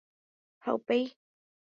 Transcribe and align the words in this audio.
Ha 0.63 0.71
upéi? 0.79 1.05